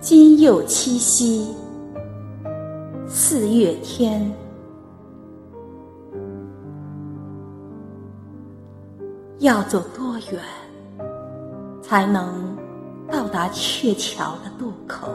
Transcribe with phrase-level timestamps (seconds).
[0.00, 1.54] 今又七夕，
[3.08, 4.30] 四月天。
[9.38, 10.40] 要走多远，
[11.82, 12.56] 才能
[13.10, 15.08] 到达鹊桥的渡口？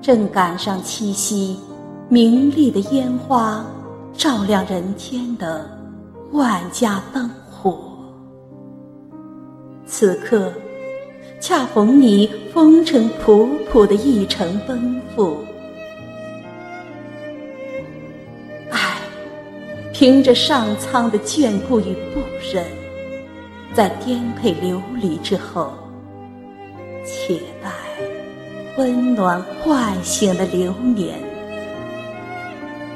[0.00, 1.58] 正赶上七夕，
[2.08, 3.64] 明丽的烟花
[4.12, 5.68] 照亮人间的
[6.32, 7.78] 万家灯火。
[9.84, 10.52] 此刻，
[11.38, 15.44] 恰逢你风尘仆仆的一程奔赴。
[18.70, 18.96] 唉
[19.92, 22.20] 凭着上苍的眷顾与不
[22.52, 22.64] 忍，
[23.74, 25.72] 在颠沛流离之后，
[27.04, 27.70] 且待
[28.76, 31.18] 温暖唤醒的流年。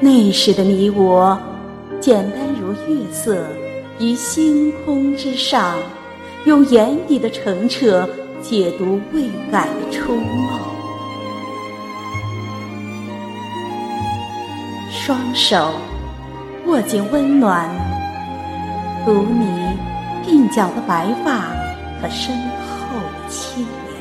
[0.00, 1.38] 那时的你我，
[2.00, 3.46] 简单如月色，
[3.98, 5.78] 于星空之上，
[6.44, 8.08] 用眼底的澄澈
[8.46, 10.60] 解读未改的初梦。
[14.90, 15.72] 双手。
[16.66, 17.68] 握紧温暖，
[19.04, 19.76] 读你
[20.26, 21.50] 鬓角的白发
[22.00, 24.00] 和身后的凄凉，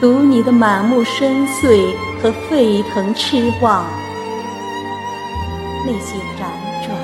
[0.00, 3.84] 读你的满目深邃和沸腾痴望，
[5.84, 6.40] 那些辗
[6.82, 6.96] 转腾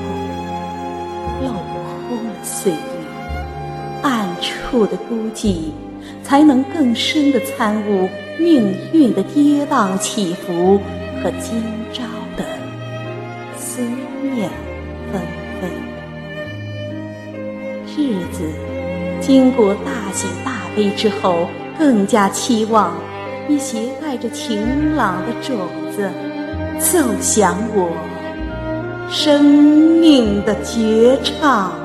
[0.00, 1.46] 空、镂
[2.08, 2.99] 空的岁月，
[4.70, 5.70] 处的孤寂，
[6.22, 10.78] 才能更深的参悟命运的跌宕起伏
[11.20, 11.60] 和今
[11.92, 12.04] 朝
[12.36, 12.44] 的。
[13.56, 13.82] 思
[14.22, 14.48] 念
[15.12, 15.20] 纷
[15.60, 15.68] 纷，
[17.96, 18.44] 日子
[19.20, 22.94] 经过大喜大悲之后，更加期望
[23.48, 25.56] 你携带着晴朗的种
[25.90, 26.08] 子，
[26.78, 27.90] 奏响我
[29.10, 29.44] 生
[30.00, 31.79] 命的绝唱。